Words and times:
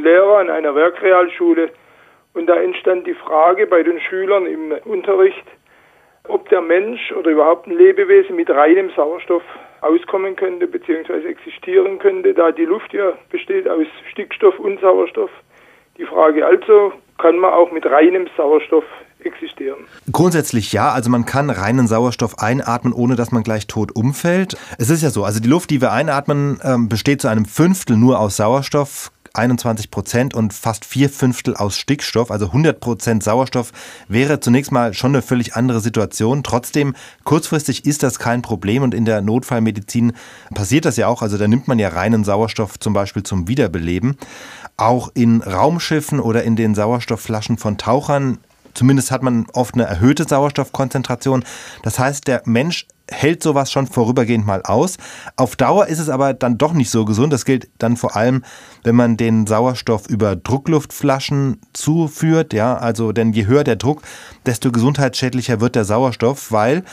Lehrer 0.00 0.38
an 0.38 0.50
einer 0.50 0.74
Werkrealschule 0.74 1.70
und 2.34 2.46
da 2.46 2.56
entstand 2.56 3.06
die 3.06 3.14
Frage 3.14 3.66
bei 3.66 3.82
den 3.82 4.00
Schülern 4.00 4.46
im 4.46 4.72
Unterricht, 4.84 5.44
ob 6.28 6.48
der 6.48 6.60
Mensch 6.60 7.12
oder 7.12 7.30
überhaupt 7.30 7.66
ein 7.66 7.76
Lebewesen 7.76 8.36
mit 8.36 8.50
reinem 8.50 8.90
Sauerstoff 8.94 9.42
auskommen 9.80 10.36
könnte 10.36 10.66
bzw. 10.66 11.26
existieren 11.26 11.98
könnte, 11.98 12.34
da 12.34 12.52
die 12.52 12.66
Luft 12.66 12.92
ja 12.92 13.12
besteht 13.30 13.68
aus 13.68 13.86
Stickstoff 14.10 14.58
und 14.58 14.80
Sauerstoff. 14.80 15.30
Die 15.96 16.04
Frage 16.04 16.46
also, 16.46 16.92
kann 17.18 17.38
man 17.38 17.52
auch 17.52 17.72
mit 17.72 17.84
reinem 17.86 18.28
Sauerstoff 18.36 18.84
existieren? 19.24 19.78
Grundsätzlich 20.10 20.72
ja, 20.72 20.90
also 20.90 21.10
man 21.10 21.26
kann 21.26 21.50
reinen 21.50 21.86
Sauerstoff 21.86 22.38
einatmen, 22.38 22.92
ohne 22.92 23.16
dass 23.16 23.32
man 23.32 23.42
gleich 23.42 23.66
tot 23.66 23.94
umfällt. 23.94 24.56
Es 24.78 24.90
ist 24.90 25.02
ja 25.02 25.10
so, 25.10 25.24
also 25.24 25.40
die 25.40 25.48
Luft, 25.48 25.70
die 25.70 25.80
wir 25.80 25.92
einatmen, 25.92 26.60
ähm, 26.64 26.88
besteht 26.88 27.20
zu 27.20 27.28
einem 27.28 27.44
Fünftel 27.44 27.96
nur 27.96 28.18
aus 28.18 28.36
Sauerstoff. 28.36 29.10
21 29.34 29.90
Prozent 29.90 30.34
und 30.34 30.52
fast 30.52 30.84
vier 30.84 31.08
Fünftel 31.08 31.56
aus 31.56 31.76
Stickstoff, 31.76 32.30
also 32.30 32.46
100 32.46 32.80
Prozent 32.80 33.22
Sauerstoff, 33.22 33.72
wäre 34.08 34.40
zunächst 34.40 34.72
mal 34.72 34.94
schon 34.94 35.12
eine 35.12 35.22
völlig 35.22 35.54
andere 35.54 35.80
Situation. 35.80 36.42
Trotzdem, 36.42 36.94
kurzfristig 37.24 37.84
ist 37.86 38.02
das 38.02 38.18
kein 38.18 38.42
Problem 38.42 38.82
und 38.82 38.94
in 38.94 39.04
der 39.04 39.20
Notfallmedizin 39.20 40.12
passiert 40.54 40.84
das 40.84 40.96
ja 40.96 41.06
auch. 41.06 41.22
Also 41.22 41.38
da 41.38 41.48
nimmt 41.48 41.68
man 41.68 41.78
ja 41.78 41.88
reinen 41.88 42.24
Sauerstoff 42.24 42.78
zum 42.78 42.92
Beispiel 42.92 43.22
zum 43.22 43.48
Wiederbeleben. 43.48 44.16
Auch 44.76 45.10
in 45.14 45.42
Raumschiffen 45.42 46.20
oder 46.20 46.42
in 46.42 46.56
den 46.56 46.74
Sauerstoffflaschen 46.74 47.58
von 47.58 47.78
Tauchern 47.78 48.38
Zumindest 48.74 49.10
hat 49.10 49.22
man 49.22 49.46
oft 49.52 49.74
eine 49.74 49.84
erhöhte 49.84 50.24
Sauerstoffkonzentration. 50.24 51.44
Das 51.82 51.98
heißt, 51.98 52.26
der 52.26 52.42
Mensch 52.44 52.86
hält 53.10 53.42
sowas 53.42 53.72
schon 53.72 53.86
vorübergehend 53.86 54.46
mal 54.46 54.62
aus. 54.62 54.96
Auf 55.36 55.56
Dauer 55.56 55.86
ist 55.86 55.98
es 55.98 56.08
aber 56.08 56.32
dann 56.32 56.58
doch 56.58 56.72
nicht 56.72 56.90
so 56.90 57.04
gesund. 57.04 57.32
Das 57.32 57.44
gilt 57.44 57.68
dann 57.78 57.96
vor 57.96 58.16
allem, 58.16 58.44
wenn 58.84 58.94
man 58.94 59.16
den 59.16 59.46
Sauerstoff 59.46 60.08
über 60.08 60.36
Druckluftflaschen 60.36 61.58
zuführt. 61.72 62.52
Ja, 62.52 62.76
also 62.76 63.12
denn 63.12 63.32
je 63.32 63.46
höher 63.46 63.64
der 63.64 63.76
Druck, 63.76 64.02
desto 64.46 64.70
gesundheitsschädlicher 64.70 65.60
wird 65.60 65.74
der 65.74 65.84
Sauerstoff, 65.84 66.52
weil 66.52 66.84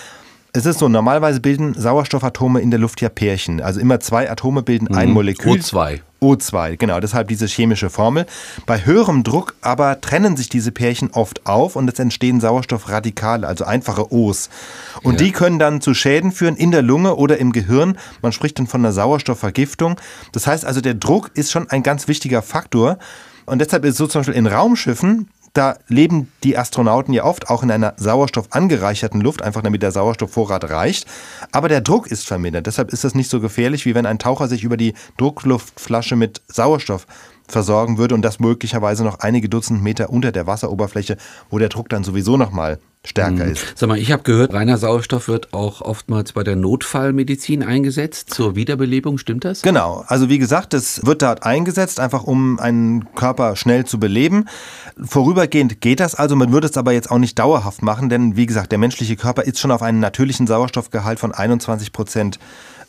es 0.54 0.66
ist 0.66 0.80
so, 0.80 0.90
normalerweise 0.90 1.40
bilden 1.40 1.76
Sauerstoffatome 1.76 2.62
in 2.62 2.72
der 2.72 2.80
Luft 2.80 3.02
ja 3.02 3.10
Pärchen. 3.10 3.62
Also 3.62 3.80
immer 3.80 4.00
zwei 4.00 4.30
Atome 4.32 4.64
bilden 4.64 4.88
ein 4.88 5.10
mhm. 5.10 5.14
Molekül. 5.14 5.60
O2. 5.60 6.00
O2, 6.22 6.78
genau, 6.78 7.00
deshalb 7.00 7.28
diese 7.28 7.46
chemische 7.46 7.90
Formel. 7.90 8.26
Bei 8.66 8.86
höherem 8.86 9.24
Druck 9.24 9.56
aber 9.62 10.02
trennen 10.02 10.38
sich 10.38 10.50
diese 10.50 10.72
Pärchen 10.72 11.12
oft 11.12 11.46
auf 11.46 11.76
und 11.76 11.92
es 11.92 12.00
entstehen 12.00 12.42
Sauerstoffradikale, 12.42 13.48
also 13.48 13.66
einfache 13.66 14.12
O's. 14.12 14.50
Und 15.04 15.20
ja. 15.20 15.26
die 15.26 15.32
können 15.32 15.60
dann 15.60 15.82
zu 15.82 15.94
Schäden 15.94 16.32
führen 16.32 16.56
in 16.56 16.72
der 16.72 16.82
Lunge 16.82 17.16
oder 17.16 17.38
im 17.38 17.52
Gehirn. 17.52 17.98
Man 18.22 18.32
spricht 18.32 18.60
dann 18.60 18.68
von 18.68 18.82
einer 18.82 18.94
Sauerstoffvergiftung. 18.94 20.00
Das 20.32 20.48
heißt 20.48 20.66
also, 20.66 20.82
der 20.82 20.96
Druck 20.96 21.32
ist 21.34 21.52
schon 21.52 21.70
ein 21.70 21.84
ganz 21.84 22.08
wichtiger 22.08 22.42
Faktor. 22.42 22.98
Und 23.46 23.60
deshalb 23.60 23.86
ist 23.86 23.92
es 23.92 23.98
so 23.98 24.08
zum 24.08 24.20
Beispiel 24.20 24.36
in 24.36 24.46
Raumschiffen, 24.46 25.30
da 25.54 25.78
leben 25.88 26.32
die 26.44 26.58
Astronauten 26.58 27.14
ja 27.14 27.24
oft 27.24 27.50
auch 27.50 27.64
in 27.64 27.72
einer 27.72 27.94
sauerstoffangereicherten 27.98 29.22
Luft, 29.22 29.42
einfach 29.42 29.62
damit 29.62 29.82
der 29.82 29.92
Sauerstoffvorrat 29.92 30.70
reicht. 30.70 31.08
Aber 31.52 31.70
der 31.70 31.82
Druck 31.82 32.08
ist 32.08 32.28
vermindert. 32.28 32.68
Deshalb 32.68 32.92
ist 32.92 33.04
das 33.04 33.16
nicht 33.16 33.30
so 33.30 33.40
gefährlich, 33.40 33.86
wie 33.86 33.96
wenn 33.96 34.06
ein 34.06 34.20
Taucher 34.20 34.48
sich 34.48 34.64
über 34.64 34.78
die 34.78 34.94
Druckluftflasche 35.18 36.16
mit 36.16 36.42
Sauerstoff 36.48 37.08
versorgen 37.48 37.98
würde 37.98 38.16
und 38.16 38.22
das 38.22 38.40
möglicherweise 38.40 39.04
noch 39.04 39.20
einige 39.20 39.50
Dutzend 39.50 39.84
Meter 39.84 40.10
unter 40.10 40.32
der 40.32 40.48
Wasseroberfläche, 40.48 41.18
wo 41.50 41.60
der 41.60 41.70
Druck 41.70 41.90
dann 41.90 42.04
sowieso 42.04 42.38
nochmal 42.38 42.80
stärker 43.06 43.46
mhm. 43.46 43.52
ist. 43.52 43.74
Sag 43.76 43.88
mal, 43.88 43.98
ich 43.98 44.12
habe 44.12 44.24
gehört, 44.24 44.54
reiner 44.54 44.78
Sauerstoff 44.78 45.28
wird 45.28 45.54
auch 45.54 45.82
oftmals 45.82 46.34
bei 46.34 46.44
der 46.44 46.56
Notfallmedizin 46.56 47.64
eingesetzt 47.64 48.34
zur 48.34 48.56
Wiederbelebung, 48.56 49.18
stimmt 49.18 49.46
das? 49.46 49.62
Genau, 49.62 50.04
also 50.08 50.30
wie 50.30 50.38
gesagt, 50.38 50.74
es 50.74 51.06
wird 51.06 51.22
dort 51.22 51.44
eingesetzt, 51.44 52.00
einfach 52.00 52.24
um 52.24 52.60
einen 52.60 53.14
Körper 53.16 53.56
schnell 53.56 53.86
zu 53.86 54.00
beleben. 54.00 54.46
Vorübergehend 55.02 55.80
geht 55.82 56.00
das 56.00 56.16
also, 56.16 56.36
man 56.36 56.52
würde 56.52 56.68
es 56.68 56.78
aber 56.78 56.92
jetzt 56.92 57.10
auch 57.10 57.20
nicht 57.20 57.40
dauerhaft 57.40 57.82
machen, 57.82 58.10
denn 58.10 58.36
wie 58.36 58.46
gesagt, 58.46 58.72
der 58.72 58.80
menschliche 58.80 59.16
Körper 59.16 59.44
ist 59.44 59.60
schon 59.60 59.72
auf 59.72 59.82
einen 59.82 60.00
natürlichen 60.00 60.48
Sauerstoffgehalt 60.48 61.20
von 61.20 61.32
21 61.32 61.94
Prozent 61.94 62.40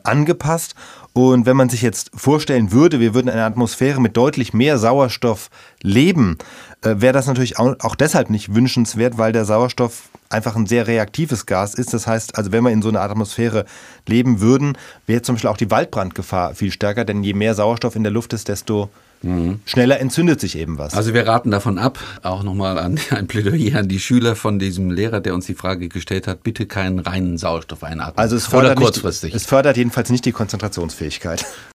angepasst. 0.09 0.75
Und 1.13 1.47
wenn 1.47 1.57
man 1.57 1.69
sich 1.69 1.83
jetzt 1.83 2.11
vorstellen 2.15 2.71
würde, 2.71 3.01
wir 3.01 3.15
würden 3.15 3.29
in 3.29 3.35
einer 3.35 3.47
Atmosphäre 3.47 4.01
mit 4.01 4.17
deutlich 4.17 4.53
mehr 4.53 4.79
Sauerstoff 4.79 5.51
leben, 5.83 6.39
äh, 6.83 6.97
wäre 6.99 7.13
das 7.13 7.27
natürlich 7.27 7.59
auch, 7.59 7.75
auch 7.81 7.97
deshalb 7.97 8.31
nicht 8.31 8.55
wünschenswert, 8.55 9.19
weil 9.19 9.33
der 9.33 9.45
Sauerstoff 9.45 10.11
einfach 10.31 10.55
ein 10.55 10.67
sehr 10.67 10.87
reaktives 10.87 11.47
Gas 11.47 11.75
ist. 11.75 11.93
Das 11.93 12.07
heißt, 12.07 12.37
also 12.37 12.53
wenn 12.53 12.63
wir 12.63 12.71
in 12.71 12.83
so 12.83 12.89
einer 12.89 13.01
Atmosphäre 13.01 13.65
leben 14.07 14.41
würden, 14.41 14.77
wäre 15.07 15.23
zum 15.23 15.35
Beispiel 15.35 15.51
auch 15.51 15.57
die 15.57 15.71
Waldbrandgefahr 15.71 16.55
viel 16.55 16.71
stärker, 16.71 17.05
denn 17.05 17.23
je 17.23 17.35
mehr 17.35 17.55
Sauerstoff 17.55 17.97
in 17.97 18.05
der 18.05 18.13
Luft 18.13 18.33
ist, 18.33 18.49
desto 18.49 18.91
Mhm. 19.23 19.61
Schneller 19.65 19.99
entzündet 20.01 20.41
sich 20.41 20.57
eben 20.57 20.79
was. 20.79 20.95
Also 20.95 21.15
wir 21.15 21.27
raten 21.27 21.51
davon 21.51 21.79
ab, 21.79 21.99
auch 22.23 22.43
nochmal 22.43 22.79
an 22.79 22.99
ein 23.11 23.27
Plädoyer 23.27 23.79
an 23.79 23.89
die 23.89 23.99
Schüler 23.99 24.37
von 24.37 24.59
diesem 24.59 24.91
Lehrer, 24.91 25.21
der 25.21 25.35
uns 25.35 25.47
die 25.47 25.55
Frage 25.55 25.89
gestellt 25.89 26.27
hat, 26.27 26.43
bitte 26.43 26.67
keinen 26.67 26.99
reinen 26.99 27.39
Sauerstoff 27.39 27.83
einatmen. 27.83 28.19
Also 28.19 28.37
es 28.37 28.47
fördert, 28.47 28.77
Oder 28.77 28.87
kurzfristig. 28.87 29.35
Nicht, 29.35 29.43
es 29.43 29.49
fördert 29.49 29.77
jedenfalls 29.77 30.11
nicht 30.11 30.25
die 30.25 30.33
Konzentrationsfähigkeit. 30.33 31.45